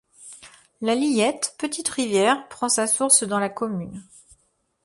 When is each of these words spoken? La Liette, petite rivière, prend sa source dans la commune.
La 0.81 0.95
Liette, 0.95 1.53
petite 1.59 1.89
rivière, 1.89 2.49
prend 2.49 2.69
sa 2.69 2.87
source 2.87 3.21
dans 3.21 3.37
la 3.37 3.49
commune. 3.49 4.01